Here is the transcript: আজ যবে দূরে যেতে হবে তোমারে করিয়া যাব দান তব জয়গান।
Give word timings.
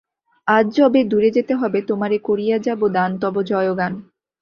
আজ 0.47 0.65
যবে 0.77 0.99
দূরে 1.03 1.29
যেতে 1.31 1.53
হবে 1.55 1.79
তোমারে 1.89 2.17
করিয়া 2.19 2.57
যাব 2.59 2.81
দান 2.95 3.11
তব 3.23 3.35
জয়গান। 3.49 3.93